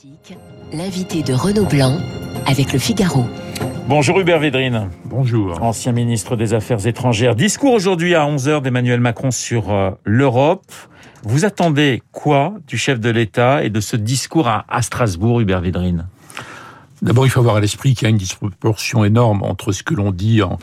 Politique, 0.00 0.38
l'invité 0.72 1.22
de 1.22 1.34
Renaud 1.34 1.66
Blanc 1.66 1.98
avec 2.46 2.72
le 2.72 2.78
Figaro. 2.78 3.26
Bonjour 3.86 4.18
Hubert 4.20 4.38
Védrine. 4.38 4.88
Bonjour. 5.04 5.62
Ancien 5.62 5.92
ministre 5.92 6.36
des 6.36 6.54
Affaires 6.54 6.86
étrangères. 6.86 7.34
Discours 7.34 7.72
aujourd'hui 7.72 8.14
à 8.14 8.24
11h 8.24 8.62
d'Emmanuel 8.62 9.00
Macron 9.00 9.30
sur 9.30 9.70
euh, 9.70 9.90
l'Europe. 10.04 10.72
Vous 11.24 11.44
attendez 11.44 12.02
quoi 12.12 12.54
du 12.66 12.78
chef 12.78 12.98
de 13.00 13.10
l'État 13.10 13.62
et 13.62 13.68
de 13.68 13.80
ce 13.80 13.96
discours 13.96 14.48
à, 14.48 14.64
à 14.68 14.80
Strasbourg, 14.80 15.40
Hubert 15.40 15.60
Védrine? 15.60 16.06
D'abord, 17.02 17.26
il 17.26 17.30
faut 17.30 17.40
avoir 17.40 17.56
à 17.56 17.60
l'esprit 17.60 17.94
qu'il 17.94 18.04
y 18.04 18.06
a 18.06 18.10
une 18.10 18.16
disproportion 18.16 19.04
énorme 19.04 19.42
entre 19.42 19.72
ce 19.72 19.82
que 19.82 19.94
l'on 19.94 20.12
dit 20.12 20.42
en, 20.42 20.58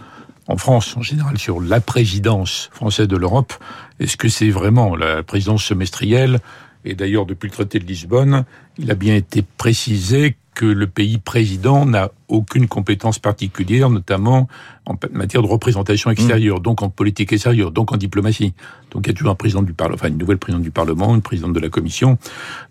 en 0.47 0.57
France, 0.57 0.95
en 0.97 1.01
général, 1.01 1.37
sur 1.37 1.61
la 1.61 1.79
présidence 1.79 2.69
française 2.71 3.07
de 3.07 3.17
l'Europe. 3.17 3.53
Est-ce 3.99 4.17
que 4.17 4.29
c'est 4.29 4.49
vraiment 4.49 4.95
la 4.95 5.21
présidence 5.21 5.63
semestrielle 5.63 6.39
et 6.85 6.95
d'ailleurs, 6.95 7.25
depuis 7.25 7.47
le 7.47 7.53
traité 7.53 7.79
de 7.79 7.85
Lisbonne, 7.85 8.45
il 8.77 8.89
a 8.91 8.95
bien 8.95 9.15
été 9.15 9.43
précisé 9.57 10.35
que 10.57 10.65
le 10.65 10.87
pays 10.87 11.19
président 11.19 11.85
n'a 11.85 12.09
aucune 12.29 12.67
compétence 12.67 13.19
particulière, 13.19 13.91
notamment 13.91 14.47
en 14.87 14.95
matière 15.11 15.43
de 15.43 15.47
représentation 15.47 16.09
extérieure, 16.09 16.61
donc 16.61 16.81
en 16.81 16.89
politique 16.89 17.31
extérieure, 17.31 17.69
donc 17.71 17.91
en 17.91 17.97
diplomatie. 17.97 18.55
Donc 18.89 19.05
il 19.05 19.09
y 19.09 19.11
a 19.11 19.13
toujours 19.13 19.31
un 19.31 19.35
président 19.35 19.61
du 19.61 19.73
Parlement, 19.73 19.97
enfin 19.99 20.07
une 20.07 20.17
nouvelle 20.17 20.39
présidente 20.39 20.63
du 20.63 20.71
Parlement, 20.71 21.13
une 21.13 21.21
présidente 21.21 21.53
de 21.53 21.59
la 21.59 21.69
Commission. 21.69 22.17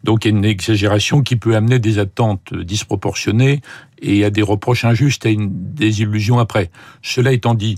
Donc 0.03 0.25
il 0.25 0.33
y 0.33 0.35
a 0.35 0.37
une 0.37 0.45
exagération 0.45 1.23
qui 1.23 1.37
peut 1.37 1.55
amener 1.55 1.79
des 1.79 2.01
attentes 2.01 2.53
disproportionnées 2.55 3.61
et 4.03 4.25
à 4.25 4.31
des 4.31 4.43
reproches 4.43 4.85
injustes 4.85 5.25
et 5.25 5.33
une 5.33 5.49
désillusion 5.53 6.41
après. 6.41 6.73
Cela 7.03 7.31
étant 7.31 7.55
dit, 7.55 7.77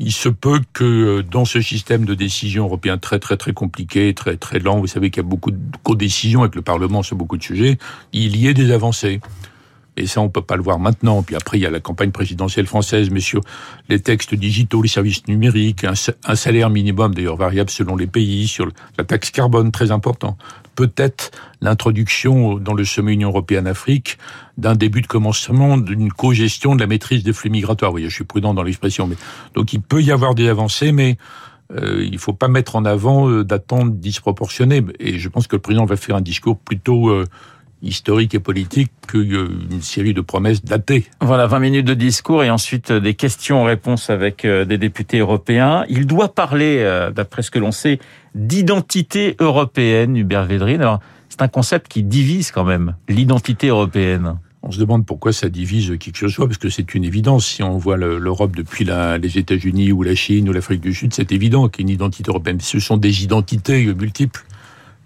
il 0.00 0.12
se 0.12 0.30
peut 0.30 0.60
que 0.72 0.84
euh, 0.84 1.22
dans 1.22 1.44
ce 1.44 1.60
système 1.60 2.06
de 2.06 2.14
décision 2.14 2.64
européen 2.64 2.96
très 2.96 3.18
très 3.18 3.36
très 3.36 3.52
compliqué, 3.52 4.12
très 4.14 4.36
très 4.36 4.58
lent, 4.58 4.80
vous 4.80 4.86
savez 4.86 5.10
qu'il 5.10 5.22
y 5.22 5.26
a 5.26 5.28
beaucoup 5.28 5.50
de 5.50 5.58
co-décisions 5.82 6.40
avec 6.40 6.54
le 6.54 6.62
Parlement 6.62 7.02
sur 7.02 7.16
beaucoup 7.16 7.36
de 7.36 7.42
sujets, 7.42 7.78
il 8.12 8.36
y 8.36 8.48
ait 8.48 8.54
des 8.54 8.72
avancées. 8.72 9.20
Et 10.00 10.06
ça, 10.06 10.20
on 10.20 10.28
peut 10.28 10.42
pas 10.42 10.56
le 10.56 10.62
voir 10.62 10.78
maintenant. 10.78 11.22
Puis 11.22 11.36
après, 11.36 11.58
il 11.58 11.62
y 11.62 11.66
a 11.66 11.70
la 11.70 11.80
campagne 11.80 12.10
présidentielle 12.10 12.66
française, 12.66 13.10
mais 13.10 13.20
sur 13.20 13.42
les 13.88 14.00
textes 14.00 14.34
digitaux, 14.34 14.82
les 14.82 14.88
services 14.88 15.26
numériques, 15.28 15.84
un, 15.84 16.34
salaire 16.34 16.70
minimum, 16.70 17.14
d'ailleurs 17.14 17.36
variable 17.36 17.70
selon 17.70 17.96
les 17.96 18.06
pays, 18.06 18.48
sur 18.48 18.66
la 18.98 19.04
taxe 19.04 19.30
carbone, 19.30 19.70
très 19.70 19.90
important. 19.90 20.36
Peut-être 20.74 21.30
l'introduction 21.60 22.54
dans 22.58 22.74
le 22.74 22.84
sommet 22.84 23.12
Union 23.12 23.28
européenne-Afrique 23.28 24.16
d'un 24.56 24.74
début 24.74 25.02
de 25.02 25.06
commencement 25.06 25.76
d'une 25.76 26.10
co-gestion 26.10 26.74
de 26.74 26.80
la 26.80 26.86
maîtrise 26.86 27.22
des 27.22 27.32
flux 27.32 27.50
migratoires. 27.50 27.92
Oui, 27.92 28.04
je 28.04 28.14
suis 28.14 28.24
prudent 28.24 28.54
dans 28.54 28.62
l'expression, 28.62 29.08
donc 29.54 29.72
il 29.72 29.80
peut 29.82 30.02
y 30.02 30.10
avoir 30.10 30.34
des 30.34 30.48
avancées, 30.48 30.92
mais 30.92 31.18
euh, 31.72 32.04
il 32.10 32.18
faut 32.18 32.32
pas 32.32 32.48
mettre 32.48 32.76
en 32.76 32.84
avant 32.84 33.28
euh, 33.28 33.44
d'attentes 33.44 34.00
disproportionnées. 34.00 34.82
Et 34.98 35.18
je 35.18 35.28
pense 35.28 35.46
que 35.46 35.56
le 35.56 35.62
président 35.62 35.84
va 35.84 35.96
faire 35.96 36.16
un 36.16 36.20
discours 36.20 36.58
plutôt 36.58 37.10
euh, 37.10 37.26
historique 37.82 38.34
et 38.34 38.38
politique 38.38 38.90
qu'une 39.06 39.82
série 39.82 40.14
de 40.14 40.20
promesses 40.20 40.64
datées. 40.64 41.06
Voilà, 41.20 41.46
20 41.46 41.58
minutes 41.58 41.86
de 41.86 41.94
discours 41.94 42.44
et 42.44 42.50
ensuite 42.50 42.90
euh, 42.90 43.00
des 43.00 43.14
questions-réponses 43.14 44.10
avec 44.10 44.44
euh, 44.44 44.64
des 44.64 44.78
députés 44.78 45.18
européens. 45.18 45.84
Il 45.88 46.06
doit 46.06 46.34
parler, 46.34 46.78
euh, 46.80 47.10
d'après 47.10 47.42
ce 47.42 47.50
que 47.50 47.58
l'on 47.58 47.72
sait, 47.72 47.98
d'identité 48.34 49.36
européenne, 49.40 50.16
Hubert 50.16 50.44
Védrine. 50.44 50.80
Alors, 50.80 51.00
c'est 51.28 51.42
un 51.42 51.48
concept 51.48 51.88
qui 51.88 52.02
divise 52.02 52.50
quand 52.50 52.64
même, 52.64 52.96
l'identité 53.08 53.68
européenne. 53.68 54.36
On 54.62 54.70
se 54.70 54.78
demande 54.78 55.06
pourquoi 55.06 55.32
ça 55.32 55.48
divise 55.48 55.96
qui 55.98 56.12
que 56.12 56.18
ce 56.18 56.28
soit, 56.28 56.46
parce 56.46 56.58
que 56.58 56.68
c'est 56.68 56.94
une 56.94 57.04
évidence. 57.04 57.46
Si 57.46 57.62
on 57.62 57.78
voit 57.78 57.96
l'Europe 57.96 58.54
depuis 58.54 58.84
la, 58.84 59.16
les 59.16 59.38
États-Unis 59.38 59.90
ou 59.90 60.02
la 60.02 60.14
Chine 60.14 60.50
ou 60.50 60.52
l'Afrique 60.52 60.82
du 60.82 60.92
Sud, 60.92 61.14
c'est 61.14 61.32
évident 61.32 61.68
qu'il 61.68 61.86
y 61.86 61.88
a 61.88 61.88
une 61.88 61.94
identité 61.94 62.28
européenne. 62.28 62.60
Ce 62.60 62.78
sont 62.78 62.98
des 62.98 63.24
identités 63.24 63.86
multiples. 63.94 64.44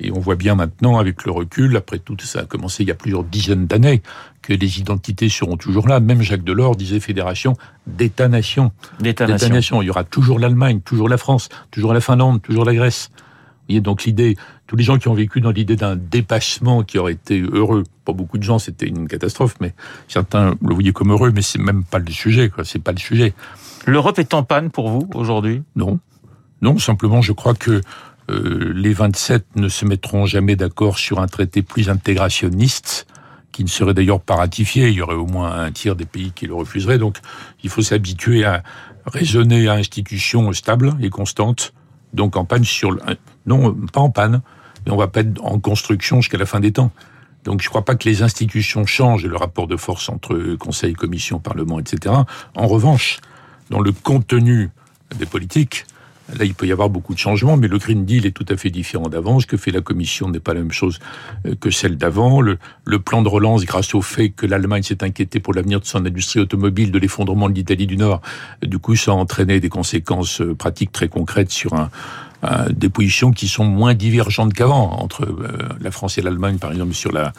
Et 0.00 0.10
on 0.10 0.18
voit 0.18 0.34
bien 0.34 0.54
maintenant, 0.56 0.98
avec 0.98 1.24
le 1.24 1.30
recul, 1.30 1.76
après 1.76 1.98
tout 1.98 2.16
ça 2.18 2.40
a 2.40 2.44
commencé 2.44 2.82
il 2.82 2.88
y 2.88 2.92
a 2.92 2.96
plusieurs 2.96 3.22
dizaines 3.22 3.66
d'années, 3.66 4.02
que 4.42 4.52
les 4.52 4.80
identités 4.80 5.28
seront 5.28 5.56
toujours 5.56 5.86
là. 5.86 6.00
Même 6.00 6.20
Jacques 6.20 6.44
Delors 6.44 6.76
disait 6.76 7.00
fédération 7.00 7.56
d'États-nations. 7.86 8.72
D'États-nations. 9.00 9.82
Il 9.82 9.86
y 9.86 9.90
aura 9.90 10.04
toujours 10.04 10.38
l'Allemagne, 10.38 10.80
toujours 10.80 11.08
la 11.08 11.16
France, 11.16 11.48
toujours 11.70 11.94
la 11.94 12.00
Finlande, 12.00 12.42
toujours 12.42 12.64
la 12.64 12.74
Grèce. 12.74 13.10
Vous 13.14 13.68
voyez, 13.68 13.80
donc 13.80 14.04
l'idée, 14.04 14.36
tous 14.66 14.76
les 14.76 14.84
gens 14.84 14.98
qui 14.98 15.08
ont 15.08 15.14
vécu 15.14 15.40
dans 15.40 15.52
l'idée 15.52 15.76
d'un 15.76 15.96
dépassement 15.96 16.82
qui 16.82 16.98
aurait 16.98 17.12
été 17.12 17.40
heureux, 17.40 17.84
pas 18.04 18.12
beaucoup 18.12 18.36
de 18.36 18.42
gens, 18.42 18.58
c'était 18.58 18.86
une 18.86 19.08
catastrophe, 19.08 19.54
mais 19.60 19.74
certains 20.08 20.54
le 20.60 20.74
voyaient 20.74 20.92
comme 20.92 21.12
heureux, 21.12 21.30
mais 21.34 21.40
c'est 21.40 21.60
même 21.60 21.84
pas 21.84 21.98
le 21.98 22.10
sujet, 22.10 22.50
quoi. 22.50 22.64
C'est 22.64 22.78
pas 22.78 22.92
le 22.92 22.98
sujet. 22.98 23.32
L'Europe 23.86 24.18
est 24.18 24.34
en 24.34 24.42
panne 24.42 24.70
pour 24.70 24.90
vous 24.90 25.08
aujourd'hui? 25.14 25.62
Non. 25.76 25.98
Non, 26.60 26.78
simplement, 26.78 27.22
je 27.22 27.32
crois 27.32 27.54
que 27.54 27.80
euh, 28.30 28.72
les 28.74 28.92
27 28.92 29.56
ne 29.56 29.68
se 29.68 29.84
mettront 29.84 30.26
jamais 30.26 30.56
d'accord 30.56 30.98
sur 30.98 31.20
un 31.20 31.26
traité 31.26 31.62
plus 31.62 31.90
intégrationniste, 31.90 33.06
qui 33.52 33.62
ne 33.62 33.68
serait 33.68 33.94
d'ailleurs 33.94 34.20
pas 34.20 34.36
ratifié. 34.36 34.88
Il 34.88 34.94
y 34.94 35.02
aurait 35.02 35.14
au 35.14 35.26
moins 35.26 35.52
un 35.52 35.70
tiers 35.70 35.94
des 35.94 36.06
pays 36.06 36.32
qui 36.34 36.46
le 36.46 36.54
refuseraient. 36.54 36.98
Donc, 36.98 37.18
il 37.62 37.70
faut 37.70 37.82
s'habituer 37.82 38.44
à 38.44 38.62
raisonner 39.06 39.68
à 39.68 39.74
institutions 39.74 40.52
stables 40.52 40.96
et 41.00 41.10
constantes. 41.10 41.72
Donc, 42.12 42.36
en 42.36 42.44
panne 42.44 42.64
sur 42.64 42.90
le... 42.90 43.00
non, 43.46 43.72
pas 43.92 44.00
en 44.00 44.10
panne, 44.10 44.40
mais 44.84 44.92
on 44.92 44.96
va 44.96 45.08
pas 45.08 45.20
être 45.20 45.44
en 45.44 45.58
construction 45.60 46.20
jusqu'à 46.20 46.38
la 46.38 46.46
fin 46.46 46.60
des 46.60 46.72
temps. 46.72 46.90
Donc, 47.44 47.60
je 47.60 47.66
ne 47.66 47.70
crois 47.70 47.84
pas 47.84 47.94
que 47.94 48.08
les 48.08 48.22
institutions 48.22 48.86
changent 48.86 49.26
le 49.26 49.36
rapport 49.36 49.66
de 49.66 49.76
force 49.76 50.08
entre 50.08 50.56
Conseil, 50.56 50.94
Commission, 50.94 51.38
Parlement, 51.38 51.78
etc. 51.78 52.14
En 52.56 52.66
revanche, 52.66 53.18
dans 53.70 53.80
le 53.80 53.92
contenu 53.92 54.70
des 55.16 55.26
politiques, 55.26 55.86
Là, 56.38 56.44
il 56.44 56.54
peut 56.54 56.66
y 56.66 56.72
avoir 56.72 56.88
beaucoup 56.88 57.12
de 57.12 57.18
changements, 57.18 57.56
mais 57.56 57.68
le 57.68 57.78
Green 57.78 58.06
Deal 58.06 58.24
est 58.24 58.30
tout 58.30 58.46
à 58.48 58.56
fait 58.56 58.70
différent 58.70 59.08
d'avant. 59.08 59.40
Ce 59.40 59.46
que 59.46 59.56
fait 59.56 59.70
la 59.70 59.82
Commission 59.82 60.30
n'est 60.30 60.40
pas 60.40 60.54
la 60.54 60.60
même 60.60 60.72
chose 60.72 60.98
euh, 61.46 61.54
que 61.54 61.70
celle 61.70 61.96
d'avant. 61.96 62.40
Le, 62.40 62.58
plan 62.98 63.22
de 63.22 63.28
relance, 63.28 63.64
grâce 63.64 63.94
au 63.94 64.00
fait 64.00 64.30
que 64.30 64.46
l'Allemagne 64.46 64.82
s'est 64.82 65.04
inquiétée 65.04 65.40
pour 65.40 65.52
l'avenir 65.52 65.80
de 65.80 65.84
son 65.84 66.04
industrie 66.06 66.40
automobile, 66.40 66.90
de 66.90 66.98
l'effondrement 66.98 67.48
de 67.50 67.54
l'Italie 67.54 67.86
du 67.86 67.96
Nord, 67.96 68.22
du 68.62 68.78
coup, 68.78 68.96
ça 68.96 69.10
a 69.10 69.14
entraîné 69.14 69.60
des 69.60 69.68
conséquences 69.68 70.40
euh, 70.40 70.54
pratiques 70.54 70.92
très 70.92 71.08
concrètes 71.08 71.50
sur 71.50 71.74
des 72.70 72.90
positions 72.90 73.32
qui 73.32 73.48
sont 73.48 73.64
moins 73.64 73.94
divergentes 73.94 74.52
qu'avant 74.52 74.98
entre 75.00 75.24
euh, 75.24 75.68
la 75.80 75.90
France 75.90 76.18
et 76.18 76.22
l'Allemagne, 76.22 76.58
par 76.58 76.72
exemple, 76.72 76.92
sur 76.92 77.10
la 77.10 77.32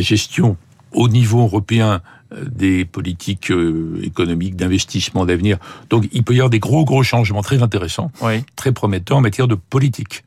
gestion 0.00 0.56
au 0.92 1.08
niveau 1.08 1.42
européen 1.42 2.00
des 2.32 2.84
politiques 2.84 3.50
euh, 3.50 4.00
économiques, 4.02 4.56
d'investissement 4.56 5.24
d'avenir. 5.24 5.58
Donc 5.90 6.08
il 6.12 6.22
peut 6.24 6.34
y 6.34 6.36
avoir 6.36 6.50
des 6.50 6.58
gros, 6.58 6.84
gros 6.84 7.02
changements 7.02 7.42
très 7.42 7.62
intéressants, 7.62 8.10
très 8.56 8.72
prometteurs 8.72 9.16
en 9.16 9.20
matière 9.20 9.48
de 9.48 9.54
politique. 9.54 10.24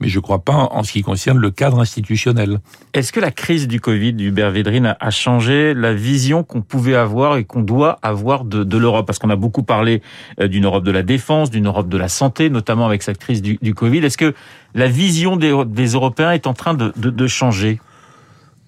Mais 0.00 0.08
je 0.08 0.16
ne 0.16 0.22
crois 0.22 0.38
pas 0.38 0.54
en 0.54 0.82
ce 0.82 0.92
qui 0.92 1.02
concerne 1.02 1.38
le 1.38 1.50
cadre 1.50 1.78
institutionnel. 1.78 2.60
Est-ce 2.94 3.12
que 3.12 3.20
la 3.20 3.30
crise 3.30 3.68
du 3.68 3.80
Covid, 3.80 4.16
Hubert 4.18 4.50
Védrine, 4.50 4.96
a 4.98 5.10
changé 5.10 5.74
la 5.74 5.92
vision 5.92 6.42
qu'on 6.42 6.62
pouvait 6.62 6.94
avoir 6.94 7.36
et 7.36 7.44
qu'on 7.44 7.60
doit 7.60 7.98
avoir 8.00 8.44
de, 8.44 8.64
de 8.64 8.78
l'Europe? 8.78 9.06
Parce 9.06 9.18
qu'on 9.18 9.28
a 9.28 9.36
beaucoup 9.36 9.62
parlé 9.62 10.00
euh, 10.40 10.48
d'une 10.48 10.64
Europe 10.64 10.84
de 10.84 10.90
la 10.90 11.02
défense, 11.02 11.50
d'une 11.50 11.66
Europe 11.66 11.90
de 11.90 11.98
la 11.98 12.08
santé, 12.08 12.48
notamment 12.48 12.86
avec 12.86 13.02
cette 13.02 13.18
crise 13.18 13.42
du, 13.42 13.58
du 13.60 13.74
Covid. 13.74 13.98
Est-ce 13.98 14.16
que 14.16 14.34
la 14.74 14.88
vision 14.88 15.36
des, 15.36 15.54
des, 15.66 15.88
Européens 15.88 16.32
est 16.32 16.46
en 16.46 16.54
train 16.54 16.72
de, 16.72 16.94
de, 16.96 17.10
de 17.10 17.26
changer? 17.26 17.78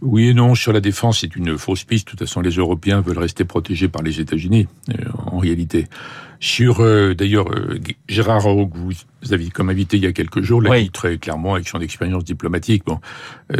Oui 0.02 0.28
et 0.28 0.34
non, 0.34 0.56
sur 0.56 0.72
la 0.72 0.80
défense, 0.80 1.20
c'est 1.20 1.36
une 1.36 1.56
fausse 1.56 1.84
piste. 1.84 2.08
De 2.08 2.10
toute 2.10 2.18
façon, 2.18 2.40
les 2.40 2.50
Européens 2.50 3.00
veulent 3.00 3.18
rester 3.18 3.44
protégés 3.44 3.88
par 3.88 4.02
les 4.02 4.20
États-Unis, 4.20 4.66
euh, 4.90 4.94
en 5.26 5.38
réalité. 5.38 5.86
Sur, 6.40 6.80
euh, 6.80 7.14
d'ailleurs, 7.14 7.52
euh, 7.52 7.78
Gérard 8.08 8.42
Roux, 8.42 8.68
vous 8.74 9.32
avez 9.32 9.48
comme 9.50 9.70
invité 9.70 9.98
il 9.98 10.02
y 10.02 10.06
a 10.06 10.12
quelques 10.12 10.42
jours, 10.42 10.60
l'a 10.60 10.80
dit 10.80 10.90
très 10.90 11.18
clairement 11.18 11.54
avec 11.54 11.68
son 11.68 11.80
expérience 11.80 12.24
diplomatique. 12.24 12.82
Bon, 12.84 12.98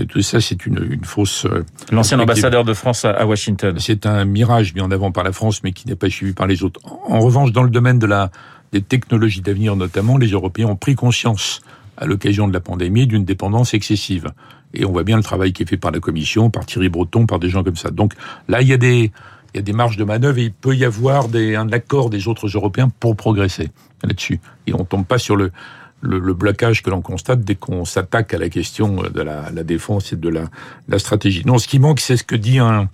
tout 0.09 0.21
ça, 0.21 0.41
c'est 0.41 0.67
une, 0.67 0.85
une 0.91 1.05
fausse... 1.05 1.47
L'ancien 1.93 2.19
ambassadeur 2.19 2.65
de 2.65 2.75
France 2.75 3.05
à, 3.05 3.25
Washington. 3.25 3.77
C'est 3.79 4.05
un 4.05 4.25
mirage 4.25 4.75
mis 4.75 4.81
en 4.81 4.91
avant 4.91 5.13
par 5.13 5.23
la 5.23 5.31
France, 5.31 5.63
mais 5.63 5.71
qui 5.71 5.87
n'est 5.87 5.95
pas 5.95 6.11
suivi 6.11 6.33
par 6.33 6.49
les 6.49 6.65
autres. 6.65 6.81
En 7.07 7.21
revanche, 7.21 7.53
dans 7.53 7.63
le 7.63 7.71
domaine 7.71 8.01
de 8.01 8.07
la, 8.07 8.33
des 8.73 8.83
technologies 8.83 9.43
d'avenir 9.43 9.77
notamment, 9.77 10.19
les 10.19 10.29
Européens 10.29 10.67
ont 10.67 10.77
pris 10.77 10.97
conscience 10.97 11.61
à 11.97 12.07
l'occasion 12.07 12.49
de 12.49 12.53
la 12.53 12.61
pandémie 12.61 13.07
d'une 13.07 13.25
dépendance 13.25 13.75
excessive. 13.75 14.33
Et 14.75 14.85
on 14.85 14.93
voit 14.93 15.05
bien 15.05 15.17
le 15.17 15.23
travail 15.23 15.53
qui 15.53 15.63
est 15.63 15.67
fait 15.67 15.77
par 15.77 15.91
la 15.91 16.01
Commission, 16.01 16.51
par 16.51 16.67
Thierry 16.67 16.89
Breton, 16.89 17.27
par 17.27 17.39
des 17.39 17.49
gens 17.49 17.63
comme 17.63 17.77
ça. 17.77 17.91
Donc 17.91 18.15
là, 18.49 18.63
il 18.63 18.69
y 18.69 18.73
a 18.73 18.77
des, 18.77 19.13
il 19.55 19.57
y 19.57 19.59
a 19.59 19.63
des 19.63 19.73
marges 19.73 19.97
de 19.97 20.05
manœuvre 20.05 20.39
et 20.39 20.45
il 20.45 20.53
peut 20.53 20.75
y 20.75 20.85
avoir 20.85 21.29
des, 21.29 21.57
un 21.57 21.71
accord 21.73 22.11
des 22.11 22.29
autres 22.29 22.49
Européens 22.49 22.91
pour 23.01 23.17
progresser 23.17 23.71
là-dessus. 24.03 24.41
Et 24.67 24.75
on 24.75 24.85
tombe 24.85 25.05
pas 25.05 25.19
sur 25.19 25.37
le, 25.37 25.53
le, 26.01 26.19
le 26.19 26.35
blocage 26.35 26.83
que 26.83 26.91
l'on 26.91 27.03
constate 27.03 27.41
dès 27.41 27.55
qu'on 27.55 27.85
s'attaque 27.85 28.35
à 28.35 28.39
la 28.39 28.49
question 28.49 29.03
de 29.03 29.23
la, 29.23 29.51
la, 29.51 29.63
défense 29.63 30.13
et 30.13 30.17
de 30.17 30.29
la, 30.29 30.45
la 30.89 30.99
stratégie. 30.99 31.43
Non, 31.47 31.59
ce 31.59 31.69
qui 31.69 31.79
manque, 31.79 32.01
c'est 32.01 32.17
ce 32.17 32.25
que 32.25 32.37
dit 32.37 32.59
un, 32.59 32.89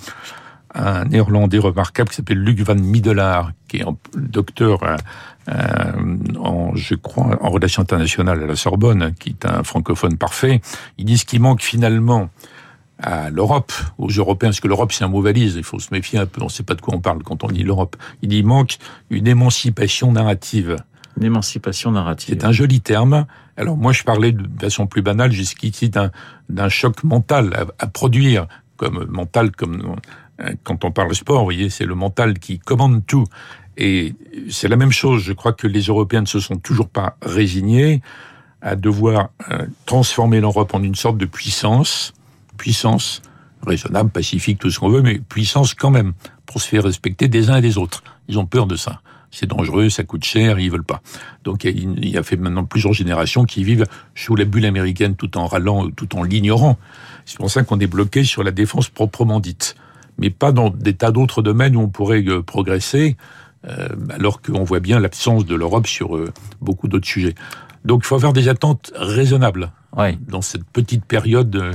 un 0.78 1.04
néerlandais 1.04 1.58
remarquable 1.58 2.10
qui 2.10 2.16
s'appelle 2.16 2.42
Luc 2.42 2.60
van 2.60 2.76
Middelaar, 2.76 3.52
qui 3.66 3.78
est 3.78 3.82
un 3.82 3.96
docteur 4.16 4.80
euh, 5.48 5.92
en, 6.38 6.74
je 6.74 6.94
crois, 6.94 7.38
en 7.42 7.50
relations 7.50 7.82
internationales 7.82 8.42
à 8.42 8.46
la 8.46 8.56
Sorbonne, 8.56 9.14
qui 9.18 9.30
est 9.30 9.46
un 9.46 9.62
francophone 9.62 10.16
parfait. 10.16 10.60
Ils 10.98 11.04
disent 11.04 11.24
qu'il 11.24 11.40
manque 11.40 11.62
finalement 11.62 12.30
à 13.00 13.30
l'Europe, 13.30 13.72
aux 13.98 14.08
Européens, 14.08 14.50
parce 14.50 14.60
que 14.60 14.68
l'Europe 14.68 14.92
c'est 14.92 15.04
un 15.04 15.08
mot 15.08 15.22
valise, 15.22 15.54
il 15.56 15.62
faut 15.62 15.78
se 15.78 15.88
méfier 15.92 16.18
un 16.18 16.26
peu, 16.26 16.40
on 16.42 16.46
ne 16.46 16.50
sait 16.50 16.64
pas 16.64 16.74
de 16.74 16.80
quoi 16.80 16.94
on 16.94 17.00
parle 17.00 17.22
quand 17.22 17.44
on 17.44 17.48
dit 17.48 17.62
l'Europe. 17.62 17.96
Il 18.22 18.32
y 18.32 18.42
manque 18.42 18.78
une 19.10 19.26
émancipation 19.26 20.12
narrative. 20.12 20.76
L'émancipation 21.16 21.92
narrative. 21.92 22.36
C'est 22.38 22.46
un 22.46 22.52
joli 22.52 22.80
terme. 22.80 23.26
Alors 23.56 23.76
moi, 23.76 23.92
je 23.92 24.04
parlais 24.04 24.32
de 24.32 24.46
façon 24.60 24.86
plus 24.86 25.02
banale 25.02 25.32
jusqu'ici 25.32 25.90
d'un 25.90 26.68
choc 26.68 27.02
mental 27.02 27.54
à, 27.54 27.84
à, 27.84 27.86
produire, 27.88 28.46
comme 28.76 29.04
mental, 29.06 29.50
comme 29.50 29.96
quand 30.62 30.84
on 30.84 30.90
parle 30.90 31.14
sport, 31.14 31.38
vous 31.38 31.44
voyez, 31.44 31.70
c'est 31.70 31.84
le 31.84 31.94
mental 31.94 32.38
qui 32.38 32.58
commande 32.58 33.04
tout. 33.06 33.24
Et 33.76 34.14
c'est 34.50 34.68
la 34.68 34.76
même 34.76 34.90
chose. 34.90 35.22
Je 35.22 35.32
crois 35.32 35.52
que 35.52 35.66
les 35.66 35.82
Européens 35.82 36.22
ne 36.22 36.26
se 36.26 36.40
sont 36.40 36.56
toujours 36.56 36.88
pas 36.88 37.16
résignés 37.22 38.02
à 38.60 38.74
devoir 38.74 39.30
euh, 39.50 39.66
transformer 39.86 40.40
l'Europe 40.40 40.74
en 40.74 40.82
une 40.82 40.96
sorte 40.96 41.16
de 41.16 41.26
puissance, 41.26 42.12
puissance 42.56 43.22
raisonnable, 43.66 44.10
pacifique, 44.10 44.58
tout 44.58 44.70
ce 44.70 44.78
qu'on 44.78 44.88
veut, 44.88 45.02
mais 45.02 45.18
puissance 45.18 45.74
quand 45.74 45.90
même, 45.90 46.12
pour 46.46 46.60
se 46.60 46.68
faire 46.68 46.84
respecter 46.84 47.28
des 47.28 47.50
uns 47.50 47.56
et 47.56 47.60
des 47.60 47.78
autres. 47.78 48.02
Ils 48.28 48.38
ont 48.38 48.46
peur 48.46 48.66
de 48.66 48.76
ça. 48.76 49.00
C'est 49.30 49.46
dangereux, 49.46 49.90
ça 49.90 50.04
coûte 50.04 50.24
cher, 50.24 50.58
ils 50.58 50.70
veulent 50.70 50.84
pas. 50.84 51.02
Donc 51.44 51.64
il 51.64 52.08
y 52.08 52.16
a 52.16 52.22
fait 52.22 52.36
maintenant 52.36 52.64
plusieurs 52.64 52.94
générations 52.94 53.44
qui 53.44 53.62
vivent 53.62 53.84
sous 54.14 54.34
la 54.36 54.44
bulle 54.44 54.64
américaine 54.64 55.16
tout 55.16 55.36
en 55.36 55.46
râlant, 55.46 55.90
tout 55.90 56.16
en 56.16 56.22
l'ignorant. 56.22 56.78
C'est 57.26 57.36
pour 57.36 57.50
ça 57.50 57.62
qu'on 57.62 57.78
est 57.78 57.86
bloqué 57.86 58.24
sur 58.24 58.42
la 58.42 58.52
défense 58.52 58.88
proprement 58.88 59.38
dite, 59.38 59.76
mais 60.18 60.30
pas 60.30 60.52
dans 60.52 60.70
des 60.70 60.94
tas 60.94 61.10
d'autres 61.10 61.42
domaines 61.42 61.76
où 61.76 61.80
on 61.80 61.88
pourrait 61.88 62.24
euh, 62.26 62.42
progresser, 62.42 63.16
euh, 63.66 63.88
alors 64.10 64.42
qu'on 64.42 64.64
voit 64.64 64.80
bien 64.80 65.00
l'absence 65.00 65.46
de 65.46 65.54
l'Europe 65.54 65.86
sur 65.86 66.16
euh, 66.16 66.32
beaucoup 66.60 66.88
d'autres 66.88 67.06
sujets. 67.06 67.34
Donc 67.84 68.02
il 68.04 68.06
faut 68.06 68.16
avoir 68.16 68.32
des 68.32 68.48
attentes 68.48 68.92
raisonnables 68.96 69.70
dans 70.28 70.42
cette 70.42 70.64
petite 70.64 71.04
période 71.04 71.48
de, 71.48 71.70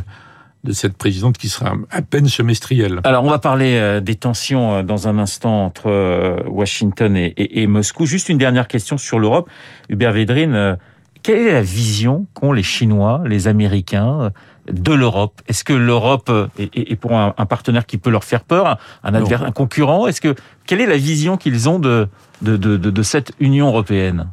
de 0.64 0.72
cette 0.72 0.96
présidente 0.96 1.38
qui 1.38 1.50
sera 1.50 1.74
à 1.90 2.02
peine 2.02 2.28
semestrielle. 2.28 3.00
Alors 3.04 3.24
on 3.24 3.30
va 3.30 3.40
parler 3.40 4.00
des 4.02 4.16
tensions 4.16 4.84
dans 4.84 5.08
un 5.08 5.18
instant 5.18 5.66
entre 5.66 6.46
Washington 6.48 7.18
et, 7.18 7.34
et, 7.38 7.64
et 7.64 7.68
Moscou. 7.68 8.06
Juste 8.06 8.30
une 8.30 8.38
dernière 8.38 8.68
question 8.68 8.98
sur 8.98 9.18
l'Europe. 9.18 9.50
Hubert 9.90 10.12
Védrine, 10.12 10.78
quelle 11.24 11.40
est 11.40 11.54
la 11.54 11.62
vision 11.62 12.28
qu'ont 12.34 12.52
les 12.52 12.64
Chinois, 12.64 13.24
les 13.26 13.48
Américains 13.48 14.32
de 14.72 14.94
l'Europe 14.94 15.42
Est-ce 15.48 15.64
que 15.64 15.74
l'Europe 15.74 16.32
est, 16.58 16.96
pour 16.96 17.18
un, 17.18 17.32
partenaire 17.46 17.86
qui 17.86 17.98
peut 17.98 18.10
leur 18.10 18.24
faire 18.24 18.44
peur, 18.44 18.78
un, 19.04 19.14
adversaire, 19.14 19.48
un 19.48 19.52
concurrent? 19.52 20.08
Est-ce 20.08 20.22
que 20.22 20.36
quelle 20.66 20.82
est 20.82 20.88
la 20.88 20.98
vision 20.98 21.38
qu'ils 21.38 21.70
ont 21.70 21.80
de, 21.80 22.08
de, 22.42 22.58
de, 22.58 22.78
de 22.78 23.04
cette 23.04 23.34
Union 23.40 23.68
européenne? 23.68 24.30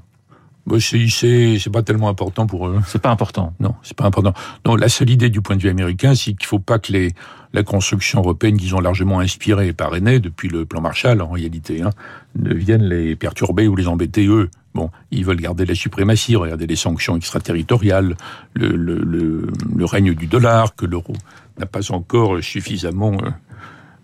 C'est 0.78 1.72
pas 1.72 1.82
tellement 1.82 2.08
important 2.08 2.46
pour 2.46 2.68
eux. 2.68 2.80
C'est 2.86 3.00
pas 3.00 3.10
important. 3.10 3.54
Non, 3.60 3.74
c'est 3.82 3.96
pas 3.96 4.04
important. 4.04 4.34
Non, 4.66 4.76
la 4.76 4.88
seule 4.88 5.10
idée 5.10 5.30
du 5.30 5.40
point 5.40 5.56
de 5.56 5.62
vue 5.62 5.68
américain, 5.68 6.14
c'est 6.14 6.34
qu'il 6.34 6.46
faut 6.46 6.58
pas 6.58 6.78
que 6.78 6.92
les 6.92 7.12
la 7.52 7.62
construction 7.62 8.20
européenne 8.20 8.56
qu'ils 8.56 8.74
ont 8.74 8.80
largement 8.80 9.20
inspirée 9.20 9.68
et 9.68 9.72
parrainée 9.72 10.20
depuis 10.20 10.48
le 10.48 10.66
plan 10.66 10.80
Marshall 10.80 11.20
en 11.20 11.30
réalité, 11.30 11.82
hein, 11.82 11.90
ne 12.36 12.54
viennent 12.54 12.84
les 12.84 13.16
perturber 13.16 13.66
ou 13.66 13.76
les 13.76 13.88
embêter 13.88 14.26
eux. 14.26 14.50
Bon, 14.74 14.90
ils 15.10 15.24
veulent 15.24 15.40
garder 15.40 15.66
la 15.66 15.74
suprématie, 15.74 16.36
regarder 16.36 16.66
les 16.66 16.76
sanctions 16.76 17.16
extraterritoriales, 17.16 18.16
le, 18.54 18.68
le, 18.68 18.98
le, 18.98 19.48
le 19.74 19.84
règne 19.84 20.14
du 20.14 20.26
dollar 20.26 20.76
que 20.76 20.86
l'euro 20.86 21.14
n'a 21.58 21.66
pas 21.66 21.90
encore 21.90 22.42
suffisamment 22.42 23.16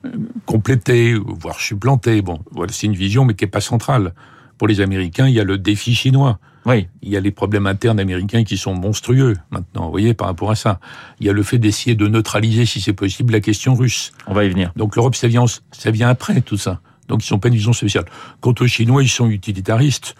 euh, 0.04 0.08
complété, 0.44 1.14
voire 1.14 1.60
supplanté. 1.60 2.20
Bon, 2.20 2.40
voilà, 2.50 2.72
c'est 2.72 2.86
une 2.86 2.94
vision 2.94 3.24
mais 3.24 3.34
qui 3.34 3.44
est 3.44 3.48
pas 3.48 3.60
centrale. 3.60 4.12
Pour 4.58 4.66
les 4.68 4.80
Américains, 4.80 5.28
il 5.28 5.34
y 5.34 5.40
a 5.40 5.44
le 5.44 5.58
défi 5.58 5.94
chinois. 5.94 6.38
Oui. 6.64 6.88
Il 7.00 7.10
y 7.10 7.16
a 7.16 7.20
les 7.20 7.30
problèmes 7.30 7.68
internes 7.68 8.00
américains 8.00 8.42
qui 8.42 8.56
sont 8.56 8.74
monstrueux 8.74 9.36
maintenant, 9.50 9.84
vous 9.84 9.92
voyez, 9.92 10.14
par 10.14 10.26
rapport 10.26 10.50
à 10.50 10.56
ça. 10.56 10.80
Il 11.20 11.26
y 11.26 11.30
a 11.30 11.32
le 11.32 11.44
fait 11.44 11.58
d'essayer 11.58 11.94
de 11.94 12.08
neutraliser, 12.08 12.66
si 12.66 12.80
c'est 12.80 12.92
possible, 12.92 13.32
la 13.34 13.40
question 13.40 13.76
russe. 13.76 14.10
On 14.26 14.34
va 14.34 14.44
y 14.44 14.48
venir. 14.48 14.72
Donc 14.74 14.96
l'Europe, 14.96 15.14
ça 15.14 15.28
vient, 15.28 15.44
ça 15.70 15.90
vient 15.92 16.08
après 16.08 16.40
tout 16.40 16.56
ça. 16.56 16.80
Donc 17.06 17.22
ils 17.22 17.26
sont 17.26 17.38
pas 17.38 17.48
une 17.48 17.54
vision 17.54 17.72
spéciale. 17.72 18.06
Quant 18.40 18.54
aux 18.58 18.66
Chinois, 18.66 19.04
ils 19.04 19.08
sont 19.08 19.30
utilitaristes. 19.30 20.16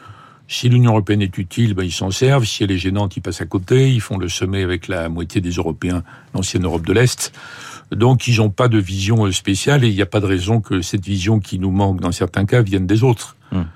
Si 0.48 0.69
l'Union 0.69 0.93
européenne 0.93 1.22
est 1.22 1.38
utile, 1.38 1.75
ben 1.75 1.82
ils 1.82 1.93
s'en 1.93 2.10
servent. 2.10 2.44
Si 2.44 2.62
elle 2.62 2.70
est 2.70 2.78
gênante, 2.78 3.16
ils 3.16 3.20
passent 3.20 3.40
à 3.40 3.46
côté. 3.46 3.93
Ils 3.93 4.00
font 4.00 4.16
le 4.16 4.28
sommet 4.28 4.62
avec 4.62 4.87
la 4.87 5.08
moitié 5.08 5.40
des 5.40 5.50
Européens, 5.50 6.04
l'ancienne 6.34 6.64
Europe 6.64 6.87
de 6.87 6.93
l'Est. 6.93 7.32
Donc 7.90 8.26
ils 8.28 8.37
n'ont 8.38 8.50
pas 8.50 8.69
de 8.69 8.78
vision 8.78 9.31
spéciale 9.32 9.84
et 9.84 9.88
il 9.88 9.94
n'y 9.94 10.02
a 10.02 10.06
pas 10.06 10.20
de 10.20 10.26
raison 10.26 10.60
que 10.60 10.82
cette 10.82 11.04
vision 11.04 11.40
qui 11.40 11.58
nous 11.58 11.70
manque 11.70 12.00
dans 12.00 12.12
certains 12.12 12.44
cas 12.44 12.62
vienne 12.62 12.87
des 12.87 13.02
autres. 13.02 13.37
Hum. 13.52 13.66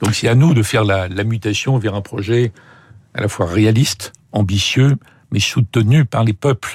Donc 0.00 0.14
c'est 0.14 0.28
à 0.28 0.34
nous 0.34 0.54
de 0.54 0.62
faire 0.62 0.84
la, 0.84 1.08
la, 1.08 1.24
mutation 1.24 1.78
vers 1.78 1.94
un 1.94 2.02
projet 2.02 2.52
à 3.14 3.20
la 3.20 3.28
fois 3.28 3.46
réaliste, 3.46 4.12
ambitieux, 4.32 4.96
mais 5.30 5.40
soutenu 5.40 6.04
par 6.04 6.24
les 6.24 6.32
peuples. 6.32 6.74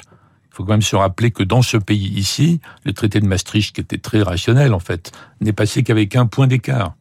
Il 0.50 0.56
faut 0.56 0.64
quand 0.64 0.72
même 0.72 0.82
se 0.82 0.96
rappeler 0.96 1.30
que 1.30 1.42
dans 1.42 1.62
ce 1.62 1.76
pays 1.76 2.08
ici, 2.08 2.60
le 2.84 2.92
traité 2.92 3.20
de 3.20 3.26
Maastricht, 3.26 3.74
qui 3.74 3.80
était 3.80 3.98
très 3.98 4.22
rationnel 4.22 4.74
en 4.74 4.80
fait, 4.80 5.12
n'est 5.40 5.52
passé 5.52 5.82
qu'avec 5.82 6.16
un 6.16 6.26
point 6.26 6.46
d'écart. 6.46 6.94